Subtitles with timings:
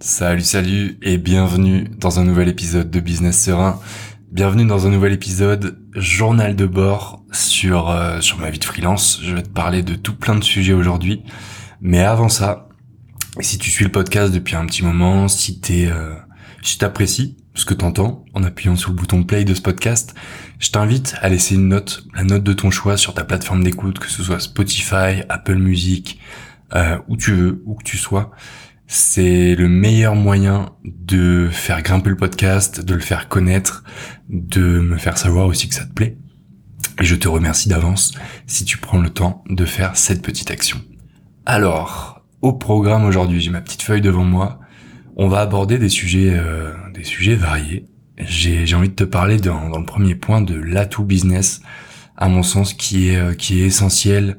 [0.00, 3.80] Salut, salut et bienvenue dans un nouvel épisode de Business Serein.
[4.30, 9.18] Bienvenue dans un nouvel épisode journal de bord sur euh, sur ma vie de freelance.
[9.24, 11.24] Je vais te parler de tout plein de sujets aujourd'hui,
[11.80, 12.68] mais avant ça,
[13.40, 16.14] si tu suis le podcast depuis un petit moment, si t'es euh,
[16.62, 16.78] si
[17.54, 20.14] ce que t'entends en appuyant sur le bouton play de ce podcast,
[20.60, 23.98] je t'invite à laisser une note, la note de ton choix sur ta plateforme d'écoute,
[23.98, 26.20] que ce soit Spotify, Apple Music,
[26.76, 28.30] euh, où tu veux, où que tu sois
[28.90, 33.84] c'est le meilleur moyen de faire grimper le podcast, de le faire connaître,
[34.30, 36.16] de me faire savoir aussi que ça te plaît.
[36.98, 38.14] Et je te remercie d'avance
[38.46, 40.80] si tu prends le temps de faire cette petite action.
[41.44, 44.58] Alors, au programme aujourd'hui, j'ai ma petite feuille devant moi.
[45.16, 47.84] On va aborder des sujets, euh, des sujets variés.
[48.16, 51.60] J'ai envie de te parler dans, dans le premier point de l'atout business,
[52.16, 54.38] à mon sens, qui est, euh, qui est essentiel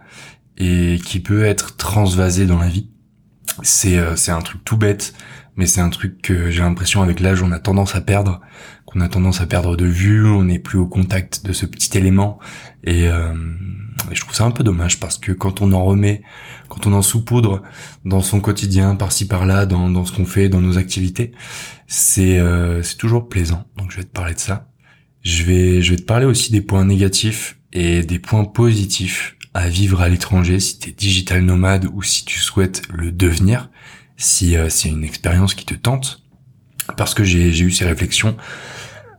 [0.58, 2.89] et qui peut être transvasé dans la vie
[3.63, 5.13] c'est euh, c'est un truc tout bête,
[5.55, 8.41] mais c'est un truc que j'ai l'impression avec l'âge on a tendance à perdre,
[8.86, 11.98] qu'on a tendance à perdre de vue, on n'est plus au contact de ce petit
[11.98, 12.39] élément
[12.83, 13.33] et, euh,
[14.11, 16.22] je trouve ça un peu dommage parce que quand on en remet,
[16.70, 17.61] quand on en saupoudre
[18.06, 21.33] dans son quotidien par-ci par-là, dans, ce qu'on fait, dans nos activités,
[21.88, 23.66] c'est euh, c'est toujours plaisant.
[23.78, 24.70] Donc je vais te parler de ça.
[25.22, 30.09] Je vais te parler aussi des points négatifs et des points positifs à vivre à
[30.09, 33.69] l'étranger, si tu es digital nomade ou si tu souhaites le devenir,
[34.17, 36.23] si euh, c'est une expérience qui te tente.
[36.97, 38.36] Parce que j'ai eu ces réflexions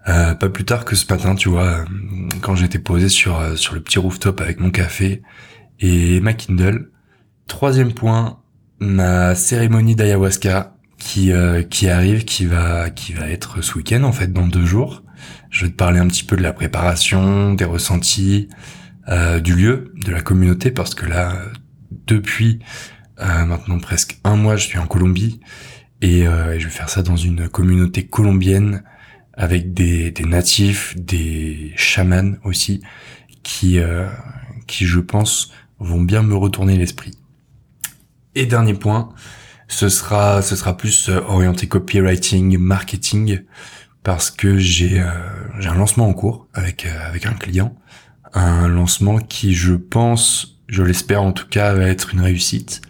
[0.09, 1.85] euh, pas plus tard que ce matin, tu vois, euh,
[2.41, 5.23] quand j'étais posé sur, euh, sur le petit rooftop avec mon café
[5.79, 6.91] et ma Kindle.
[7.47, 8.39] Troisième point,
[8.79, 11.33] ma cérémonie d'ayahuasca qui,
[11.71, 15.03] qui arrive, qui va, qui va être ce week-end en fait, dans deux jours.
[15.51, 18.49] Je vais te parler un petit peu de la préparation, des ressentis,
[19.09, 21.35] euh, du lieu, de la communauté, parce que là,
[22.07, 22.59] depuis
[23.21, 25.41] euh, maintenant presque un mois, je suis en Colombie
[26.03, 28.83] et, euh, je vais faire ça dans une communauté colombienne
[29.33, 32.83] avec des, des natifs, des chamans aussi,
[33.43, 33.79] qui,
[34.67, 37.17] qui je pense vont bien me retourner l'esprit.
[38.35, 39.09] Et dernier point,
[39.67, 43.41] ce sera ce sera plus orienté copywriting, marketing,
[44.03, 45.03] parce que j'ai
[45.59, 47.75] j'ai un lancement en cours avec avec un client
[48.35, 52.83] un lancement qui, je pense, je l'espère en tout cas, va être une réussite.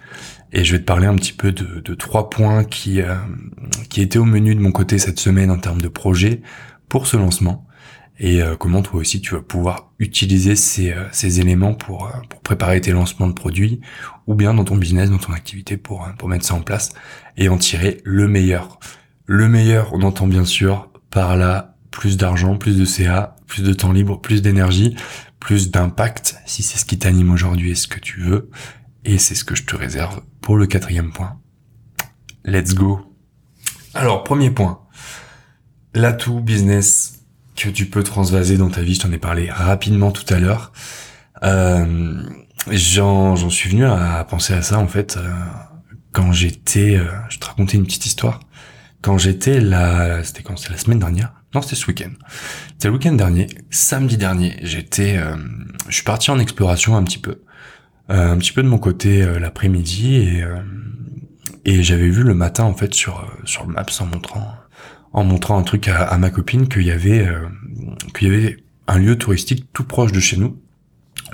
[0.52, 3.14] Et je vais te parler un petit peu de, trois points qui, euh,
[3.88, 6.42] qui étaient au menu de mon côté cette semaine en termes de projet
[6.88, 7.66] pour ce lancement.
[8.22, 12.10] Et euh, comment toi aussi tu vas pouvoir utiliser ces, euh, ces éléments pour, euh,
[12.28, 13.80] pour préparer tes lancements de produits
[14.26, 16.90] ou bien dans ton business, dans ton activité pour, pour mettre ça en place
[17.38, 18.78] et en tirer le meilleur.
[19.24, 23.72] Le meilleur, on entend bien sûr par là plus d'argent, plus de CA, plus de
[23.72, 24.96] temps libre, plus d'énergie,
[25.40, 28.50] plus d'impact si c'est ce qui t'anime aujourd'hui et ce que tu veux.
[29.04, 31.40] Et c'est ce que je te réserve pour le quatrième point.
[32.44, 33.00] Let's go.
[33.94, 34.82] Alors, premier point.
[35.94, 37.24] L'atout business
[37.56, 40.72] que tu peux transvaser dans ta vie, je t'en ai parlé rapidement tout à l'heure.
[41.42, 42.22] Euh,
[42.70, 45.32] j'en, suis venu à penser à ça en fait euh,
[46.12, 48.40] quand j'étais, euh, je te racontais une petite histoire.
[49.02, 50.56] Quand j'étais là, c'était quand?
[50.56, 51.32] C'était la semaine dernière.
[51.54, 52.10] Non, c'était ce week-end.
[52.72, 54.56] C'était le week-end dernier, samedi dernier.
[54.62, 55.36] J'étais, euh,
[55.88, 57.42] je suis parti en exploration un petit peu,
[58.10, 60.44] euh, un petit peu de mon côté euh, l'après-midi et
[61.66, 64.54] et j'avais vu le matin en fait sur sur le Maps en montrant
[65.12, 67.28] en montrant un truc à, ma copine qu'il y avait
[68.14, 68.56] qu'il y avait
[68.86, 70.58] un lieu touristique tout proche de chez nous,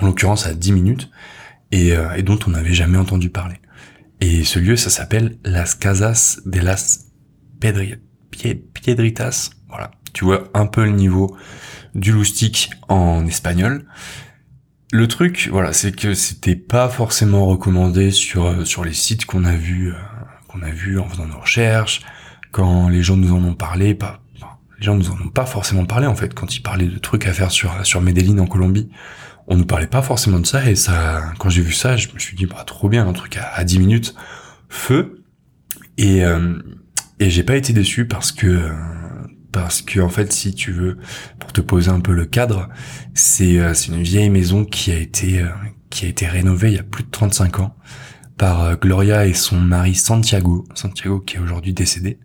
[0.01, 1.09] en l'occurrence à 10 minutes,
[1.71, 3.55] et, et dont on n'avait jamais entendu parler.
[4.19, 7.07] Et ce lieu, ça s'appelle Las Casas de las
[7.59, 9.51] Piedritas.
[9.69, 11.37] Voilà, tu vois un peu le niveau
[11.93, 13.85] du loustic en espagnol.
[14.91, 19.45] Le truc, voilà, c'est que c'était pas forcément recommandé sur euh, sur les sites qu'on
[19.45, 19.95] a vu euh,
[20.47, 22.01] qu'on a vu en faisant nos recherches,
[22.49, 24.23] quand les gens nous en ont parlé, pas
[24.79, 27.27] les gens nous en ont pas forcément parlé en fait quand ils parlaient de trucs
[27.27, 28.89] à faire sur sur Medellin en Colombie.
[29.45, 32.17] On nous parlait pas forcément de ça et ça quand j'ai vu ça, je me
[32.17, 34.15] suis dit bah trop bien un truc à, à 10 minutes
[34.67, 35.23] feu
[35.99, 36.55] et euh,
[37.19, 38.71] et j'ai pas été déçu parce que
[39.57, 40.99] parce que en fait si tu veux
[41.39, 42.69] pour te poser un peu le cadre
[43.15, 45.47] c'est euh, une vieille maison qui a été euh,
[45.89, 47.75] qui a été rénovée il y a plus de 35 ans
[48.37, 52.19] par euh, Gloria et son mari Santiago Santiago qui est aujourd'hui décédé.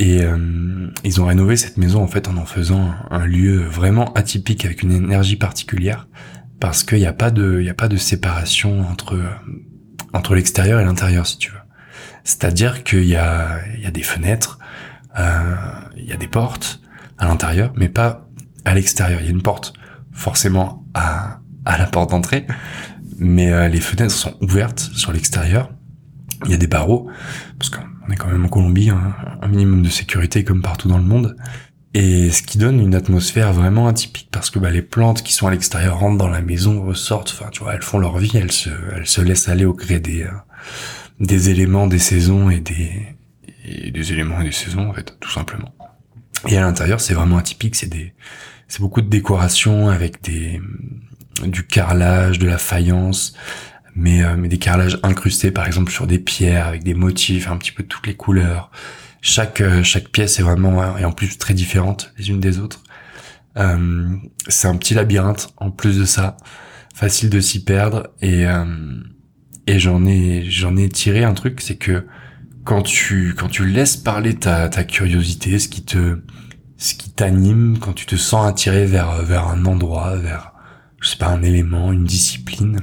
[0.00, 0.20] Et
[1.02, 4.84] ils ont rénové cette maison en fait en en faisant un, lieu vraiment atypique avec
[4.84, 6.06] une énergie particulière
[6.60, 9.20] parce qu'il n'y a pas de il a pas de séparation entre
[10.12, 11.58] entre l'extérieur et l'intérieur si tu veux.
[12.22, 14.60] C'est-à-dire qu'il y a il y a des fenêtres
[15.96, 16.80] il y a des portes
[17.18, 18.28] à l'intérieur, mais pas
[18.64, 19.20] à l'extérieur.
[19.20, 19.72] Il y a une porte
[20.12, 22.46] forcément à, à la porte d'entrée,
[23.18, 25.70] mais euh, les fenêtres sont ouvertes sur l'extérieur.
[26.44, 27.10] Il y a des barreaux,
[27.58, 29.14] parce qu'on est quand même en Colombie, hein.
[29.42, 31.36] un minimum de sécurité comme partout dans le monde.
[31.94, 35.46] Et ce qui donne une atmosphère vraiment atypique parce que bah, les plantes qui sont
[35.46, 38.52] à l'extérieur rentrent dans la maison, ressortent, enfin tu vois, elles font leur vie, elles
[38.52, 40.30] se, elles se laissent aller au gré des, euh,
[41.18, 43.17] des éléments, des saisons et des,
[43.86, 45.74] et des éléments et des saisons en fait, tout simplement.
[46.46, 48.14] Et à l'intérieur, c'est vraiment atypique, c'est des,
[48.68, 50.60] c'est beaucoup de décoration avec des,
[51.44, 53.34] du carrelage, de la faïence,
[53.94, 57.56] mais, euh, mais des carrelages incrustés par exemple sur des pierres avec des motifs, un
[57.56, 58.70] petit peu toutes les couleurs.
[59.20, 62.82] Chaque euh, chaque pièce est vraiment et en plus très différente les unes des autres.
[63.56, 64.08] Euh,
[64.46, 66.36] c'est un petit labyrinthe en plus de ça,
[66.94, 68.64] facile de s'y perdre et euh,
[69.66, 72.06] et j'en ai j'en ai tiré un truc, c'est que
[72.68, 76.20] quand tu quand tu laisses parler ta ta curiosité, ce qui te
[76.76, 80.52] ce qui t'anime, quand tu te sens attiré vers vers un endroit, vers
[81.00, 82.80] je sais pas un élément, une discipline,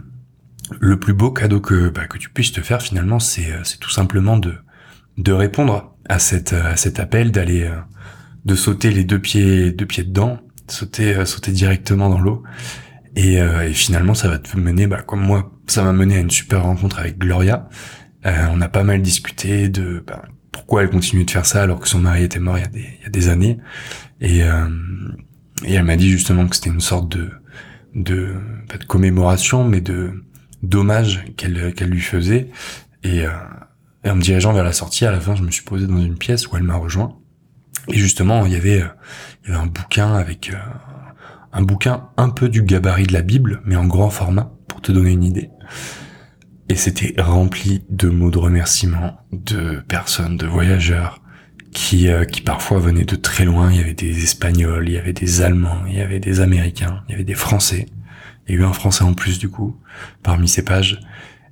[0.80, 3.92] le plus beau cadeau que bah, que tu puisses te faire finalement, c'est c'est tout
[3.92, 4.56] simplement de
[5.20, 7.76] de répondre à cette à cet appel d'aller euh,
[8.44, 12.42] de sauter les deux pieds deux pieds dedans sauter euh, sauter directement dans l'eau.
[13.16, 16.20] Et, euh, et, finalement ça va te mener bah, comme moi ça m'a mené à
[16.22, 17.70] une super rencontre avec Gloria
[18.26, 21.88] on a pas mal discuté de bah, pourquoi elle continue de faire ça alors que
[21.88, 23.58] son mari était mort il y a des, il y a des années
[24.22, 27.30] et, et elle m'a dit justement que c'était une sorte de
[27.94, 28.36] de
[28.68, 30.24] pas de commémoration mais de
[30.64, 32.50] d'hommage qu'elle qu'elle lui faisait
[33.04, 33.26] et
[34.06, 35.98] et en me dirigeant vers la sortie, à la fin, je me suis posé dans
[35.98, 37.18] une pièce où elle m'a rejoint.
[37.88, 38.88] Et justement, il y avait, euh,
[39.44, 40.58] il y avait un bouquin avec euh,
[41.52, 44.92] un bouquin un peu du gabarit de la Bible, mais en grand format, pour te
[44.92, 45.50] donner une idée.
[46.68, 51.22] Et c'était rempli de mots de remerciement de personnes, de voyageurs,
[51.72, 53.72] qui, euh, qui parfois venaient de très loin.
[53.72, 57.04] Il y avait des Espagnols, il y avait des Allemands, il y avait des Américains,
[57.08, 57.86] il y avait des Français.
[58.48, 59.80] Il y a eu un Français en plus du coup,
[60.24, 61.00] parmi ces pages.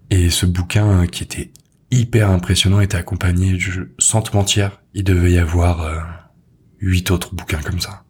[0.09, 1.51] Et ce bouquin qui était
[1.91, 5.99] hyper impressionnant était accompagné, je, sans te mentir, il devait y avoir euh,
[6.79, 8.03] huit autres bouquins comme ça,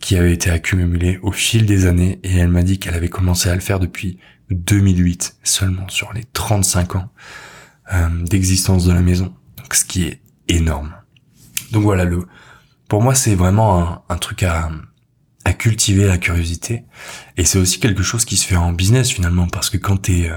[0.00, 3.48] qui avaient été accumulés au fil des années, et elle m'a dit qu'elle avait commencé
[3.48, 4.18] à le faire depuis
[4.50, 7.10] 2008, seulement sur les 35 ans
[7.92, 10.94] euh, d'existence de la maison, donc ce qui est énorme.
[11.72, 12.26] Donc voilà, le,
[12.88, 14.70] pour moi c'est vraiment un, un truc à,
[15.44, 16.84] à cultiver la curiosité,
[17.36, 20.30] et c'est aussi quelque chose qui se fait en business finalement, parce que quand t'es
[20.30, 20.36] euh,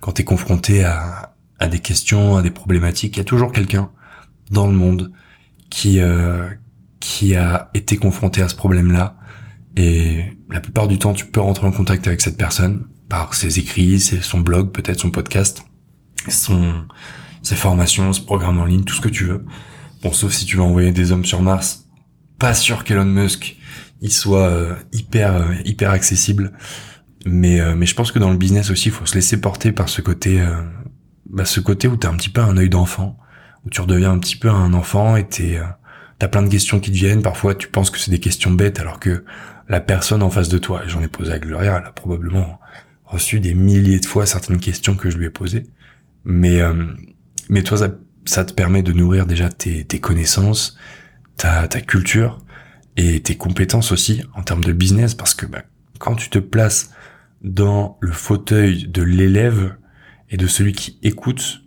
[0.00, 3.16] quand t'es confronté à, à des questions, à des problématiques.
[3.16, 3.90] Il y a toujours quelqu'un
[4.50, 5.12] dans le monde
[5.68, 6.48] qui euh,
[6.98, 9.16] qui a été confronté à ce problème-là.
[9.76, 13.58] Et la plupart du temps, tu peux rentrer en contact avec cette personne par ses
[13.58, 15.62] écrits, son blog, peut-être son podcast,
[16.28, 16.86] son
[17.42, 19.44] ses formations, ce programme en ligne, tout ce que tu veux.
[20.02, 21.86] Bon, sauf si tu veux envoyer des hommes sur Mars,
[22.38, 23.56] pas sûr qu'Elon Musk
[24.02, 26.52] il soit euh, hyper euh, hyper accessible.
[27.26, 29.90] Mais mais je pense que dans le business aussi, il faut se laisser porter par
[29.90, 30.42] ce côté
[31.30, 33.16] bah, ce côté où t'as un petit peu un œil d'enfant,
[33.64, 35.64] où tu redeviens un petit peu un enfant et t'es, euh,
[36.18, 37.22] t'as plein de questions qui te viennent.
[37.22, 39.24] Parfois, tu penses que c'est des questions bêtes, alors que
[39.68, 42.59] la personne en face de toi, j'en ai posé à Gloria, elle a probablement
[43.10, 45.66] reçu des milliers de fois certaines questions que je lui ai posées.
[46.24, 46.86] Mais, euh,
[47.48, 47.76] mais toi,
[48.24, 50.78] ça, te permet de nourrir déjà tes, connaissances,
[51.36, 52.38] ta, ta culture
[52.96, 55.62] et tes compétences aussi en termes de business, parce que bah,
[55.98, 56.90] quand tu te places
[57.42, 59.76] dans le fauteuil de l'élève
[60.28, 61.62] et de celui qui écoute,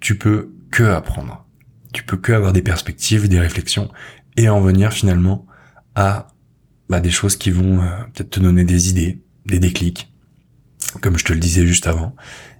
[0.00, 1.46] tu peux que apprendre.
[1.92, 3.90] Tu peux que avoir des perspectives, des réflexions
[4.36, 5.46] et en venir finalement
[5.94, 6.28] à
[6.88, 10.11] bah, des choses qui vont euh, peut-être te donner des idées, des déclics,
[11.00, 12.14] comme je te le disais juste avant.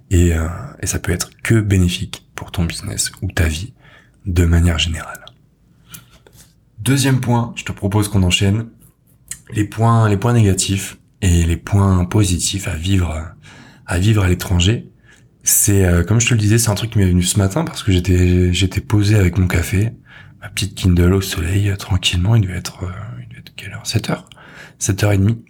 [0.09, 0.47] Et, euh,
[0.81, 3.73] et ça peut être que bénéfique pour ton business ou ta vie
[4.25, 5.25] de manière générale.
[6.79, 8.67] Deuxième point, je te propose qu'on enchaîne
[9.53, 13.33] les points, les points négatifs et les points positifs à vivre,
[13.85, 14.89] à vivre à l'étranger
[15.43, 17.65] c'est euh, comme je te le disais, c'est un truc qui m'est venu ce matin
[17.65, 19.91] parce que j'étais j'étais posé avec mon café,
[20.41, 23.73] ma petite Kindle au soleil euh, tranquillement, il devait être euh, il devait être quelle
[23.73, 23.85] heure?
[23.85, 24.29] 7 heures
[24.79, 25.43] 7 heures et demie.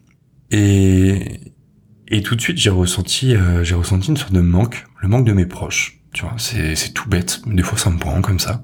[2.14, 5.34] Et tout de suite, j'ai ressenti j'ai ressenti une sorte de manque, le manque de
[5.34, 6.00] mes proches.
[6.14, 8.64] Tu vois, c'est c'est tout bête, des fois ça me prend comme ça.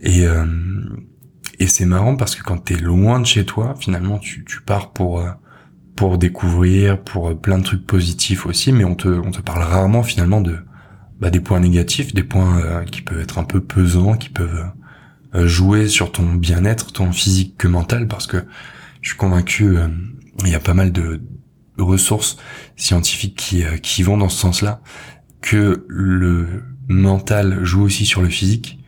[0.00, 0.24] Et
[1.58, 4.92] et c'est marrant parce que quand t'es loin de chez toi, finalement tu tu pars
[4.92, 5.22] pour
[5.96, 10.02] pour découvrir, pour plein de trucs positifs aussi, mais on te, on te parle rarement
[10.02, 10.58] finalement de
[11.20, 14.66] bah, des points négatifs, des points euh, qui peuvent être un peu pesants, qui peuvent
[15.34, 18.44] euh, jouer sur ton bien-être, ton physique que mental, parce que
[19.00, 19.88] je suis convaincu, euh,
[20.44, 21.22] il y a pas mal de
[21.78, 22.36] ressources
[22.76, 24.80] scientifiques qui, qui vont dans ce sens-là,
[25.40, 28.78] que le mental joue aussi sur le physique,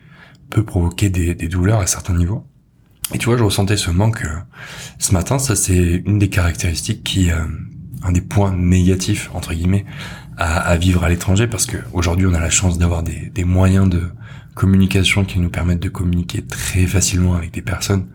[0.51, 2.47] peut provoquer des, des douleurs à certains niveaux.
[3.15, 4.39] Et tu vois, je ressentais ce manque euh,
[4.99, 5.39] ce matin.
[5.39, 7.45] Ça, c'est une des caractéristiques qui, euh,
[8.03, 9.85] un des points négatifs entre guillemets,
[10.37, 13.45] à, à vivre à l'étranger, parce que aujourd'hui, on a la chance d'avoir des, des,
[13.45, 14.03] moyens de
[14.55, 18.07] communication qui nous permettent de communiquer très facilement avec des personnes,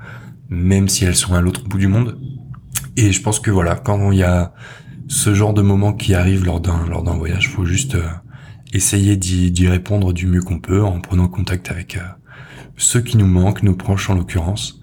[0.50, 2.20] même si elles sont à l'autre bout du monde.
[3.02, 4.54] Et je pense que voilà, quand il y a
[5.08, 8.08] ce genre de moment qui arrive lors d'un lors d'un voyage, faut juste euh,
[8.74, 12.02] essayer d'y répondre du mieux qu'on peut en prenant contact avec euh,
[12.78, 14.82] ceux qui nous manquent, nos proches en l'occurrence.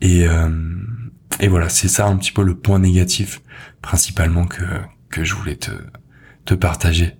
[0.00, 0.48] Et euh,
[1.40, 3.42] et voilà, c'est ça un petit peu le point négatif
[3.82, 4.64] principalement que
[5.10, 5.72] que je voulais te
[6.46, 7.16] te partager.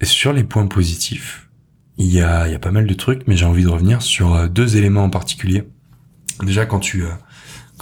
[0.00, 1.48] Et sur les points positifs,
[1.98, 4.02] il y a il y a pas mal de trucs, mais j'ai envie de revenir
[4.02, 5.62] sur deux éléments en particulier.
[6.42, 7.04] Déjà quand tu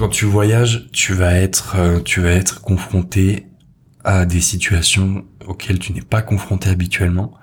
[0.03, 3.47] quand tu voyages, tu vas être, euh, tu vas être confronté
[4.03, 7.35] à des situations auxquelles tu n'es pas confronté habituellement,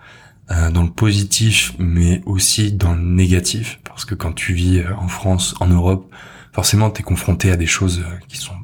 [0.51, 4.93] euh, dans le positif, mais aussi dans le négatif, parce que quand tu vis euh,
[4.97, 6.13] en France, en Europe,
[6.51, 8.55] forcément, tu es confronté à des choses qui sont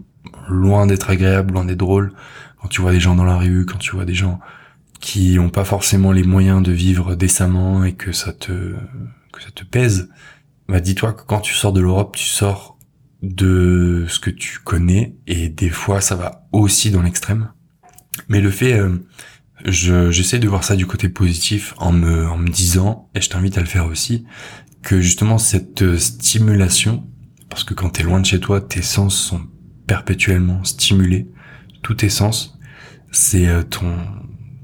[0.50, 2.12] loin d'être agréables, loin d'être drôles.
[2.62, 4.42] Quand tu vois des gens dans la rue, quand tu vois des gens
[5.00, 8.76] qui ont pas forcément les moyens de vivre décemment et que ça te
[9.32, 10.10] que ça te pèse,
[10.68, 12.75] bah dis-toi que quand tu sors de l'Europe, tu sors
[13.26, 17.52] de ce que tu connais et des fois ça va aussi dans l'extrême.
[18.30, 18.98] Mais le fait, euh,
[19.66, 23.30] je, j'essaie de voir ça du côté positif en me, en me disant, et je
[23.30, 24.26] t'invite à le faire aussi,
[24.84, 27.06] que justement cette stimulation,
[27.50, 29.42] parce que quand t'es loin de chez toi, tes sens sont
[29.88, 31.28] perpétuellement stimulés,
[31.82, 32.58] tous tes sens,
[33.12, 33.96] c'est euh, ton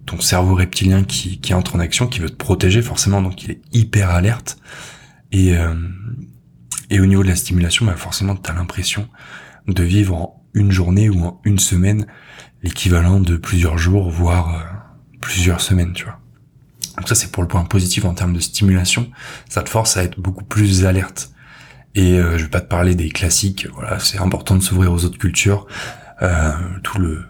[0.06, 3.52] ton cerveau reptilien qui, qui entre en action, qui veut te protéger forcément, donc il
[3.52, 4.58] est hyper alerte.
[5.32, 5.74] Et, euh,
[6.92, 9.08] et au niveau de la stimulation, bah forcément, tu as l'impression
[9.68, 12.06] de vivre en une journée ou en une semaine
[12.64, 16.20] l'équivalent de plusieurs jours, voire euh, plusieurs semaines, tu vois.
[16.98, 19.10] Donc ça, c'est pour le point positif en termes de stimulation.
[19.48, 21.32] Ça te force à être beaucoup plus alerte.
[21.96, 23.68] Et euh, je vais pas te parler des classiques.
[23.74, 25.68] Voilà, c'est important de s'ouvrir aux autres cultures.
[26.22, 26.52] Euh,
[26.84, 27.24] tout le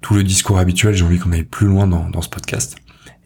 [0.00, 2.76] tout le discours habituel, j'ai envie qu'on aille plus loin dans, dans ce podcast.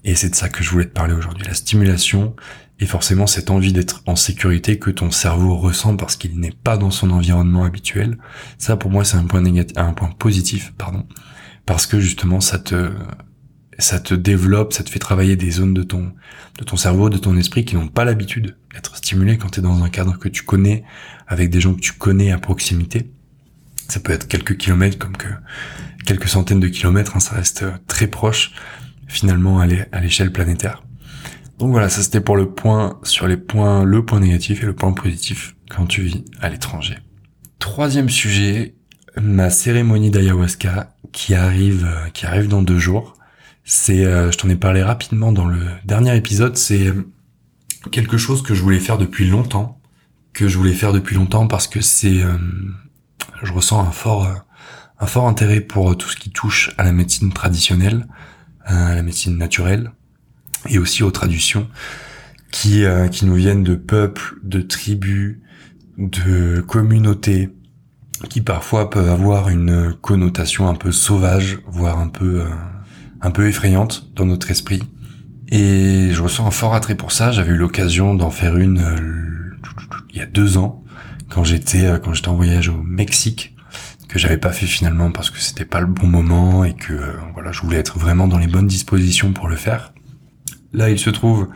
[0.05, 1.47] Et c'est de ça que je voulais te parler aujourd'hui.
[1.47, 2.37] La stimulation,
[2.79, 6.77] et forcément cette envie d'être en sécurité que ton cerveau ressent parce qu'il n'est pas
[6.77, 8.19] dans son environnement habituel.
[8.59, 11.07] Ça pour moi c'est un point négatif, un point positif, pardon,
[11.65, 12.91] parce que justement ça te
[13.79, 16.13] ça te développe, ça te fait travailler des zones de ton
[16.59, 19.63] de ton cerveau, de ton esprit qui n'ont pas l'habitude d'être stimulés quand tu es
[19.63, 20.85] dans un cadre que tu connais
[21.27, 23.11] avec des gens que tu connais à proximité.
[23.89, 25.29] Ça peut être quelques kilomètres comme que
[26.05, 28.53] quelques centaines de kilomètres, hein, ça reste très proche
[29.09, 29.67] finalement à
[30.01, 30.86] l'échelle planétaire.
[31.59, 34.75] Donc voilà, ça c'était pour le point sur les points, le point négatif et le
[34.75, 36.99] point positif quand tu vis à l'étranger.
[37.59, 38.75] Troisième sujet,
[39.21, 43.15] ma cérémonie d'ayahuasca qui arrive, euh, qui arrive dans deux jours.
[43.65, 46.57] C'est, euh, je t'en ai parlé rapidement dans le dernier épisode.
[46.57, 46.93] C'est
[47.91, 49.81] quelque chose que je voulais faire depuis longtemps,
[50.35, 52.37] que je voulais faire depuis longtemps parce que c'est, euh,
[53.43, 54.29] je ressens un fort,
[55.01, 58.07] un fort intérêt pour tout ce qui touche à la médecine traditionnelle,
[58.65, 59.93] à la médecine naturelle,
[60.69, 61.69] et aussi aux traductions
[62.51, 65.39] qui, euh, qui nous viennent de peuples, de tribus,
[65.99, 67.51] de communautés,
[68.31, 72.49] qui parfois peuvent avoir une connotation un peu sauvage, voire un peu, euh,
[73.21, 74.83] un peu effrayante dans notre esprit.
[75.49, 77.31] Et je ressens un fort attrait pour ça.
[77.31, 79.53] J'avais eu l'occasion d'en faire une euh,
[80.11, 80.83] il y a deux ans,
[81.29, 83.55] quand j'étais quand j'étais en voyage au Mexique,
[84.09, 86.95] que j'avais pas fait finalement parce que c'était pas le bon moment et que
[87.35, 89.93] voilà, je voulais être vraiment dans les bonnes dispositions pour le faire.
[90.77, 91.49] Là, il se trouve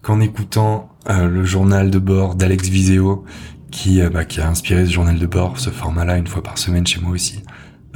[0.00, 3.24] qu'en écoutant euh, le journal de bord d'Alex Viseo,
[3.70, 6.56] qui, euh, bah, qui a inspiré ce journal de bord, ce format-là, une fois par
[6.56, 7.42] semaine chez moi aussi,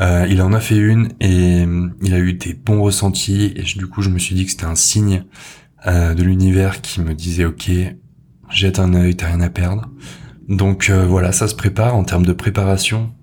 [0.00, 1.64] euh, il en a fait une et
[2.02, 4.66] il a eu des bons ressentis et du coup je me suis dit que c'était
[4.66, 5.24] un signe
[5.86, 7.70] de l'univers qui me disait ok
[8.50, 9.88] jette un œil t'as rien à perdre.
[10.50, 13.14] Donc voilà ça se prépare en termes de préparation.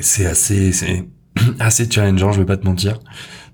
[0.00, 1.08] C'est assez c'est
[1.60, 2.98] assez challengeant je vais pas te mentir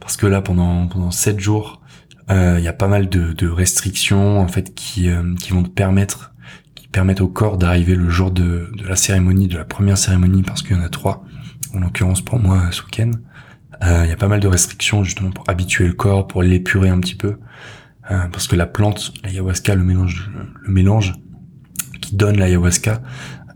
[0.00, 1.82] parce que là pendant pendant sept jours
[2.28, 5.62] il euh, y a pas mal de, de, restrictions en fait qui, euh, qui vont
[5.62, 6.32] te permettre
[6.74, 10.42] qui permettent au corps d'arriver le jour de, de la cérémonie, de la première cérémonie,
[10.42, 11.24] parce qu'il y en a trois,
[11.72, 13.12] en l'occurrence pour moi ce week-end.
[13.80, 16.88] Il euh, y a pas mal de restrictions justement pour habituer le corps, pour l'épurer
[16.88, 17.38] un petit peu,
[18.08, 20.30] parce que la plante, l'ayahuasca, le mélange,
[20.62, 21.14] le mélange
[22.00, 23.02] qui donne l'ayahuasca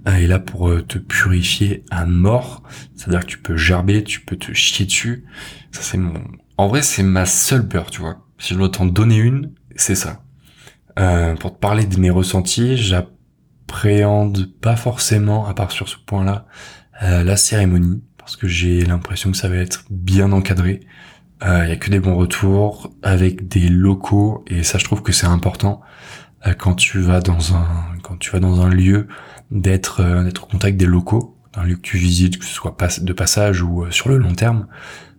[0.06, 2.64] est là pour te purifier à mort.
[2.96, 5.24] C'est-à-dire que tu peux gerber, tu peux te chier dessus.
[5.70, 6.14] Ça c'est mon,
[6.56, 9.94] en vrai c'est ma seule peur, tu vois si je dois t'en donner une, c'est
[9.94, 10.23] ça.
[10.99, 16.47] Euh, pour te parler de mes ressentis, j'appréhende pas forcément, à part sur ce point-là,
[17.02, 20.80] euh, la cérémonie, parce que j'ai l'impression que ça va être bien encadré.
[21.42, 25.02] Il euh, y a que des bons retours avec des locaux, et ça, je trouve
[25.02, 25.80] que c'est important
[26.47, 27.66] euh, quand tu vas dans un
[28.02, 29.09] quand tu vas dans un lieu
[29.50, 32.76] d'être euh, d'être au contact des locaux, un lieu que tu visites, que ce soit
[33.00, 34.66] de passage ou sur le long terme.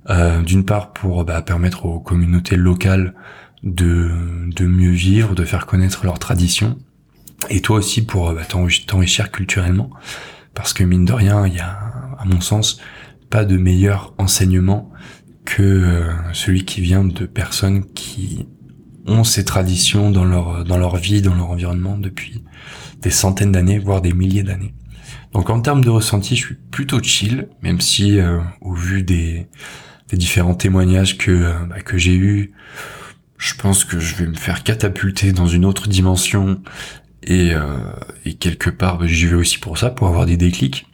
[0.10, 3.14] Euh, d'une part pour bah, permettre aux communautés locales
[3.62, 4.10] de,
[4.48, 6.80] de mieux vivre, de faire connaître leurs traditions,
[7.52, 9.92] et toi aussi pour bah, t'enrichir culturellement,
[10.56, 12.82] parce que mine de rien, il y a, à mon sens,
[13.30, 14.92] pas de meilleur enseignement
[15.46, 18.48] que euh, celui qui vient de personnes qui
[19.06, 22.44] ont ces traditions dans leur dans leur vie, dans leur environnement depuis
[23.02, 24.74] des centaines d'années, voire des milliers d'années.
[25.34, 29.48] Donc en termes de ressenti, je suis plutôt chill, même si euh, au vu des,
[30.18, 32.52] différents témoignages que euh, bah, que j'ai eu,
[33.38, 36.62] je pense que je vais me faire catapulter dans une autre dimension
[37.24, 37.54] et,
[38.26, 40.88] et quelque part bah, j'y vais aussi pour ça, pour avoir des déclics,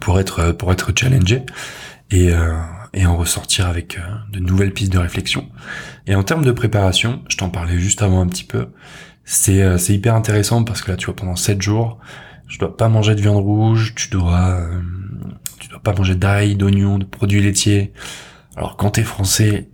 [0.00, 1.42] pour être pour être challengé
[2.10, 2.32] et
[2.94, 4.02] et en ressortir avec euh,
[4.32, 5.48] de nouvelles pistes de réflexion.
[6.06, 8.68] Et en termes de préparation, je t'en parlais juste avant un petit peu,
[9.24, 11.98] c'est euh, hyper intéressant parce que là tu vois pendant 7 jours,
[12.46, 14.80] je dois pas manger de viande rouge, tu dois euh,
[15.60, 17.92] tu dois pas manger d'ail, d'oignons, de produits laitiers.
[18.58, 19.70] Alors quand t'es français,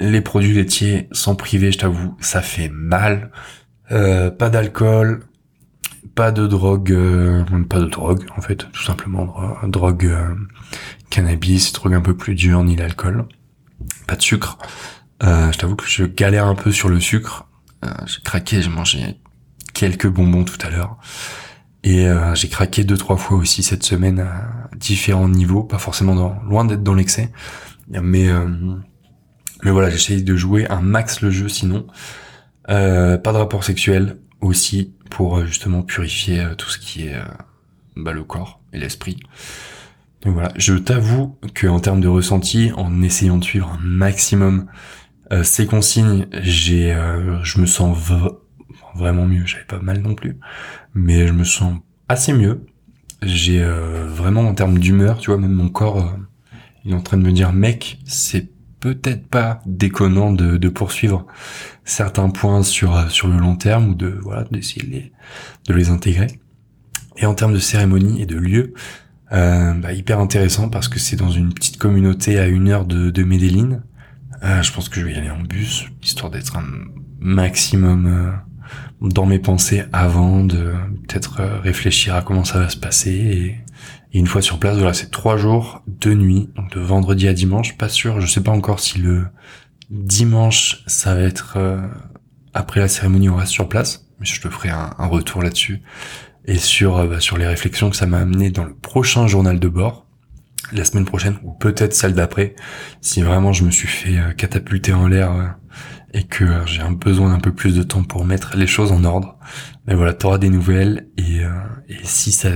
[0.00, 3.30] les produits laitiers sans priver, je t'avoue, ça fait mal.
[3.90, 5.26] Euh, pas d'alcool,
[6.14, 9.34] pas de drogue, euh, pas de drogue en fait, tout simplement
[9.64, 10.16] drogue
[11.10, 13.26] cannabis, drogue un peu plus dur, ni l'alcool.
[14.06, 14.56] Pas de sucre.
[15.22, 17.46] Euh, je t'avoue que je galère un peu sur le sucre.
[17.84, 19.18] Euh, j'ai craqué, j'ai mangé
[19.74, 20.96] quelques bonbons tout à l'heure.
[21.84, 26.40] Et euh, j'ai craqué deux trois fois aussi cette semaine à différents niveaux, pas forcément
[26.48, 27.30] loin d'être dans l'excès,
[28.00, 28.28] mais
[29.64, 31.86] mais voilà, j'essaye de jouer un max le jeu sinon.
[32.66, 37.20] pas de rapport sexuel aussi pour justement purifier tout ce qui est
[37.96, 39.18] bah, le corps et l'esprit.
[40.22, 44.68] Donc voilà, je t'avoue que en termes de ressenti, en essayant de suivre un maximum
[45.32, 47.96] euh, ces consignes, j'ai, euh, je me sens
[48.94, 49.46] vraiment mieux.
[49.46, 50.38] J'avais pas mal non plus,
[50.94, 52.66] mais je me sens assez mieux.
[53.22, 56.16] J'ai euh, vraiment en termes d'humeur, tu vois, même mon corps,
[56.84, 61.26] il est en train de me dire, mec, c'est peut-être pas déconnant de, de, poursuivre
[61.84, 65.12] certains points sur sur le long terme ou de voilà d'essayer de les,
[65.68, 66.40] de les intégrer.
[67.16, 68.74] Et en termes de cérémonie et de lieu,
[69.32, 73.10] euh, bah, hyper intéressant parce que c'est dans une petite communauté à une heure de,
[73.10, 73.80] de Medellin.
[74.42, 76.66] Euh, je pense que je vais y aller en bus, histoire d'être un
[77.20, 80.74] maximum euh, dans mes pensées avant de
[81.06, 83.56] peut-être euh, réfléchir à comment ça va se passer.
[84.12, 87.32] Et, une fois sur place, voilà, c'est trois jours, deux nuits, donc de vendredi à
[87.32, 87.76] dimanche.
[87.76, 89.26] Pas sûr, je sais pas encore si le
[89.90, 91.58] dimanche ça va être
[92.54, 95.82] après la cérémonie on reste sur place, mais je te ferai un, retour là-dessus
[96.44, 99.60] et sur euh, bah, sur les réflexions que ça m'a amené dans le prochain journal
[99.60, 100.06] de bord
[100.72, 102.56] la semaine prochaine ou peut-être celle d'après
[103.00, 105.46] si vraiment je me suis fait euh, catapulter en l'air euh,
[106.14, 109.04] et que j'ai un besoin d'un peu plus de temps pour mettre les choses en
[109.04, 109.38] ordre
[109.86, 111.42] mais voilà t'auras des nouvelles et,
[111.88, 112.50] et si ça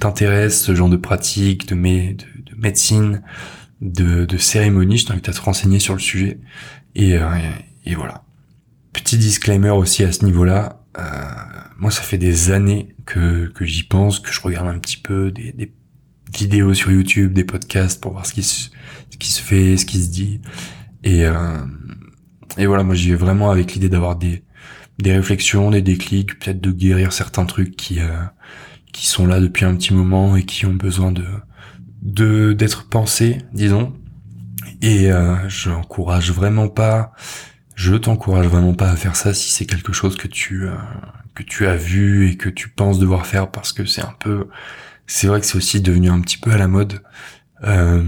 [0.00, 3.22] t'intéresse ce genre de pratique de, de, de médecine
[3.80, 6.40] de, de cérémonie je t'invite à te renseigner sur le sujet
[6.94, 7.16] et,
[7.84, 8.24] et voilà
[8.92, 11.02] petit disclaimer aussi à ce niveau là euh,
[11.78, 15.72] moi, ça fait des années que, j'y pense, que je regarde un petit peu des,
[16.32, 18.70] vidéos sur YouTube, des podcasts pour voir ce qui se,
[19.10, 20.40] ce qui se fait, ce qui se dit.
[21.02, 21.58] Et, euh,
[22.56, 24.44] et voilà, moi, j'y vais vraiment avec l'idée d'avoir des,
[24.98, 28.22] des réflexions, des déclics, peut-être de guérir certains trucs qui, euh,
[28.92, 31.24] qui sont là depuis un petit moment et qui ont besoin de,
[32.02, 33.92] de d'être pensés, disons.
[34.82, 37.12] Et euh, je n'encourage vraiment pas
[37.80, 40.74] je t'encourage vraiment pas à faire ça si c'est quelque chose que tu euh,
[41.34, 44.48] que tu as vu et que tu penses devoir faire parce que c'est un peu
[45.06, 47.00] c'est vrai que c'est aussi devenu un petit peu à la mode
[47.64, 48.02] euh,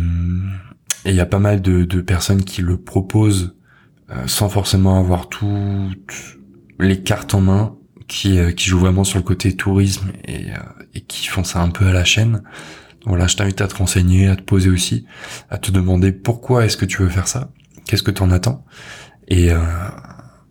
[1.07, 3.57] et il y a pas mal de, de personnes qui le proposent
[4.11, 6.39] euh, sans forcément avoir toutes
[6.79, 7.75] les cartes en main
[8.13, 10.47] qui qui jouent vraiment sur le côté tourisme et
[10.95, 12.43] et qui font ça un peu à la chaîne
[13.07, 15.07] voilà je t'invite à te renseigner à te poser aussi
[15.51, 17.51] à te demander pourquoi est-ce que tu veux faire ça
[17.87, 18.65] qu'est-ce que tu en attends
[19.29, 19.59] et, euh,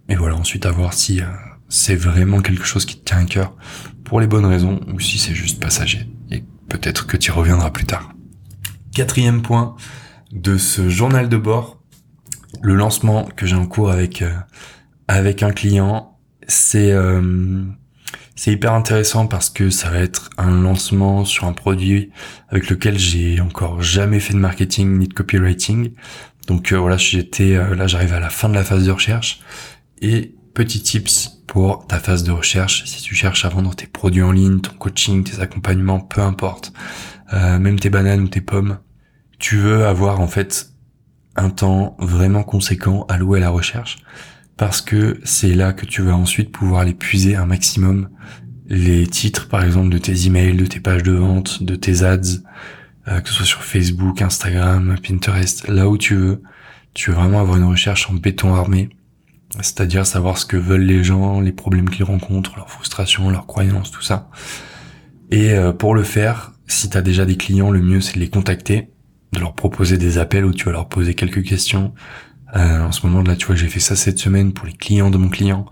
[0.10, 1.26] et voilà, ensuite à voir si euh,
[1.70, 3.56] c'est vraiment quelque chose qui te tient à cœur
[4.04, 6.10] pour les bonnes raisons ou si c'est juste passager.
[6.32, 8.12] Et peut-être que tu reviendras plus tard.
[8.94, 9.76] Quatrième point
[10.32, 11.82] de ce journal de bord,
[12.62, 14.34] le lancement que j'ai en cours avec euh,
[15.08, 16.11] avec un client,
[16.52, 16.94] c'est
[18.36, 22.10] c'est hyper intéressant parce que ça va être un lancement sur un produit
[22.50, 25.92] avec lequel j'ai encore jamais fait de marketing ni de copywriting.
[26.48, 29.42] Donc euh, voilà, j'étais euh, là, j'arrive à la fin de la phase de recherche
[30.02, 32.86] et petit tips pour ta phase de recherche.
[32.86, 36.74] Si tu cherches à vendre tes produits en ligne, ton coaching, tes accompagnements, peu importe,
[37.34, 38.80] euh, même tes bananes ou tes pommes,
[39.38, 40.72] tu veux avoir en fait
[41.36, 44.00] un temps vraiment conséquent alloué à la recherche
[44.62, 48.10] parce que c'est là que tu vas ensuite pouvoir les puiser un maximum
[48.68, 52.44] les titres par exemple de tes emails, de tes pages de vente, de tes ads,
[53.08, 56.44] euh, que ce soit sur Facebook, Instagram, Pinterest, là où tu veux.
[56.94, 58.90] Tu veux vraiment avoir une recherche en béton armé
[59.56, 63.90] c'est-à-dire savoir ce que veulent les gens, les problèmes qu'ils rencontrent, leurs frustrations, leurs croyances,
[63.90, 64.30] tout ça.
[65.32, 68.20] Et euh, pour le faire, si tu as déjà des clients, le mieux c'est de
[68.20, 68.92] les contacter,
[69.34, 71.96] de leur proposer des appels où tu vas leur poser quelques questions.
[72.56, 75.10] Euh, en ce moment là, tu vois, j'ai fait ça cette semaine pour les clients
[75.10, 75.66] de mon client.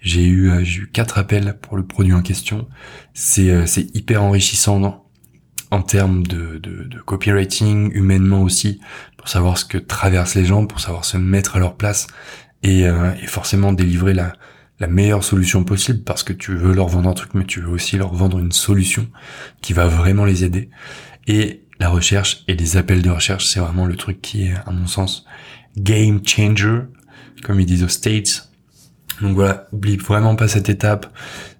[0.00, 2.68] J'ai eu euh, j'ai eu quatre appels pour le produit en question.
[3.14, 5.04] C'est c'est hyper enrichissant
[5.70, 8.80] en termes de, de, de copywriting, humainement aussi,
[9.16, 12.08] pour savoir ce que traversent les gens, pour savoir se mettre à leur place
[12.64, 14.32] et, et forcément délivrer la
[14.80, 17.68] la meilleure solution possible parce que tu veux leur vendre un truc mais tu veux
[17.68, 19.08] aussi leur vendre une solution
[19.60, 20.70] qui va vraiment les aider
[21.26, 24.70] et la recherche et les appels de recherche c'est vraiment le truc qui est à
[24.70, 25.26] mon sens
[25.76, 26.80] game changer
[27.42, 28.50] comme ils disent aux States
[29.20, 31.12] donc voilà oublie vraiment pas cette étape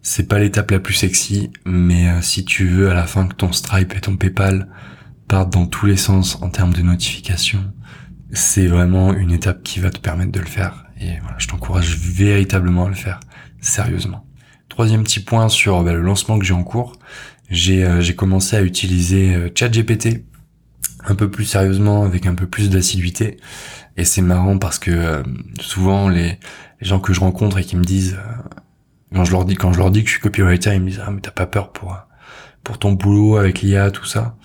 [0.03, 3.35] c'est pas l'étape la plus sexy mais euh, si tu veux à la fin que
[3.35, 4.68] ton Stripe et ton PayPal
[5.29, 7.73] partent dans tous les sens en termes de notification
[8.33, 11.96] c'est vraiment une étape qui va te permettre de le faire et voilà, je t'encourage
[11.96, 13.20] véritablement à le faire
[13.61, 14.27] sérieusement.
[14.68, 16.99] Troisième petit point sur bah, le lancement que j'ai en cours,
[17.49, 20.25] j'ai euh, commencé à utiliser euh, ChatGPT
[21.07, 23.38] un peu plus sérieusement, avec un peu plus d'assiduité.
[24.01, 25.23] Et c'est marrant parce que euh,
[25.61, 26.39] souvent les,
[26.81, 28.19] les, gens que je rencontre et qui me disent
[29.15, 31.03] quand je leur dis quand je leur dis que je suis copywriter, ils me disent
[31.07, 31.95] ah mais t'as pas peur pour
[32.65, 34.37] pour ton boulot avec l'IA tout ça?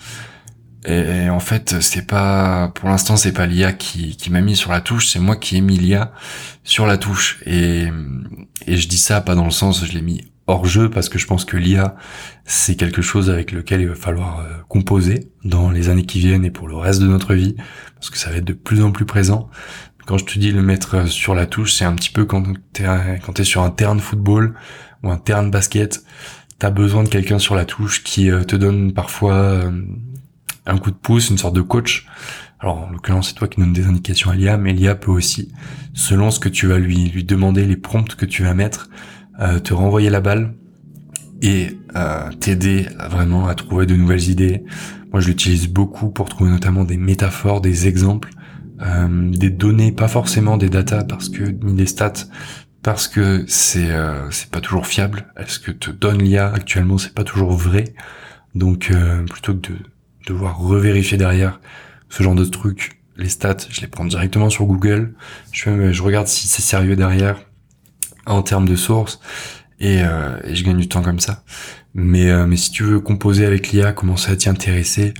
[0.84, 4.70] Et, en fait, c'est pas, pour l'instant, c'est pas l'IA qui, qui m'a mis sur
[4.70, 6.12] la touche, c'est moi qui ai mis l'IA
[6.62, 7.40] sur la touche.
[7.44, 7.88] Et,
[8.68, 11.18] et je dis ça pas dans le sens, je l'ai mis hors jeu parce que
[11.18, 11.96] je pense que l'IA,
[12.44, 16.44] c'est quelque chose avec lequel il va falloir euh, composer dans les années qui viennent
[16.44, 17.56] et pour le reste de notre vie,
[17.94, 19.50] parce que ça va être de plus en plus présent.
[20.06, 22.44] Quand je te dis le mettre euh, sur la touche, c'est un petit peu quand
[22.72, 22.84] t'es,
[23.24, 24.54] quand t'es sur un terrain de football
[25.02, 26.04] ou un terrain de basket,
[26.58, 29.64] t'as besoin de quelqu'un sur la touche qui euh, te donne parfois
[30.64, 32.06] un coup de pouce, une sorte de coach.
[32.60, 35.52] Alors en l'occurrence c'est toi qui donne des indications à l'IA, mais l'IA peut aussi,
[35.92, 38.88] selon ce que tu vas lui lui demander, les prompts que tu vas mettre,
[39.64, 40.54] te renvoyer la balle
[41.42, 44.64] et euh, t'aider vraiment à trouver de nouvelles idées.
[45.12, 48.30] Moi je l'utilise beaucoup pour trouver notamment des métaphores, des exemples,
[48.82, 52.26] euh, des données, pas forcément des datas parce que ni des stats,
[52.82, 53.90] parce que c'est
[54.30, 55.26] c'est pas toujours fiable.
[55.36, 57.84] Est-ce que te donne l'IA actuellement c'est pas toujours vrai.
[58.54, 58.92] Donc
[59.30, 59.76] plutôt que de
[60.26, 61.60] devoir revérifier derrière
[62.08, 63.00] ce genre de trucs.
[63.16, 65.14] Les stats, je les prends directement sur Google.
[65.52, 67.38] Je regarde si c'est sérieux derrière
[68.26, 69.20] en termes de sources
[69.78, 71.44] et, euh, et, je gagne du temps comme ça.
[71.94, 75.14] Mais, euh, mais si tu veux composer avec l'IA, commencer à t'y intéresser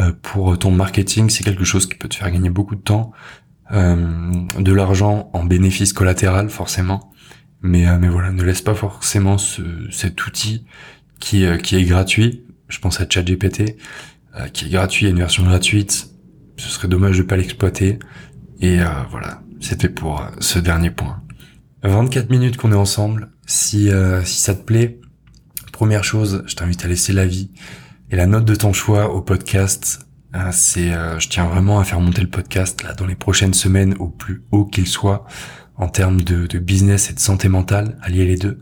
[0.00, 3.12] euh, pour ton marketing, c'est quelque chose qui peut te faire gagner beaucoup de temps,
[3.72, 7.12] euh, de l'argent en bénéfice collatéral forcément.
[7.62, 10.66] Mais, mais voilà, ne laisse pas forcément ce, cet outil
[11.18, 12.44] qui, qui est gratuit.
[12.68, 13.76] Je pense à ChatGPT
[14.38, 16.10] euh, qui est gratuit, il y a une version gratuite.
[16.58, 17.98] Ce serait dommage de pas l'exploiter.
[18.60, 21.22] Et euh, voilà, c'était pour euh, ce dernier point.
[21.88, 23.30] 24 minutes qu'on est ensemble.
[23.46, 23.90] Si
[24.24, 25.00] si ça te plaît,
[25.72, 27.50] première chose, je t'invite à laisser l'avis
[28.10, 30.00] et la note de ton choix au podcast.
[30.50, 34.08] c'est, je tiens vraiment à faire monter le podcast là dans les prochaines semaines au
[34.08, 35.26] plus haut qu'il soit
[35.76, 38.58] en termes de, de business et de santé mentale, allier les deux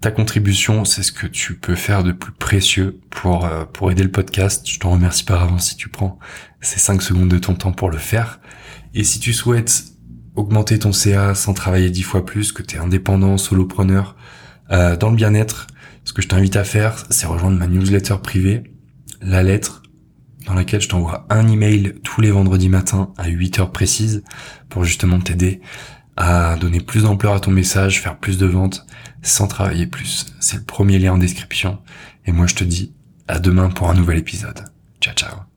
[0.00, 4.02] ta contribution, c'est ce que tu peux faire de plus précieux pour euh, pour aider
[4.02, 4.66] le podcast.
[4.68, 6.18] Je t'en remercie par avance si tu prends
[6.62, 8.40] ces 5 secondes de ton temps pour le faire.
[8.94, 9.84] Et si tu souhaites
[10.36, 14.16] augmenter ton CA sans travailler 10 fois plus, que tu es indépendant, solopreneur,
[14.70, 15.66] euh, dans le bien-être,
[16.04, 18.64] ce que je t'invite à faire, c'est rejoindre ma newsletter privée,
[19.20, 19.82] la lettre,
[20.46, 24.24] dans laquelle je t'envoie un email tous les vendredis matins à 8 heures précises
[24.68, 25.60] pour justement t'aider
[26.16, 28.86] à donner plus d'ampleur à ton message, faire plus de ventes
[29.22, 30.26] sans travailler plus.
[30.40, 31.78] C'est le premier lien en description.
[32.26, 32.92] Et moi je te dis
[33.28, 34.64] à demain pour un nouvel épisode.
[35.00, 35.49] Ciao ciao.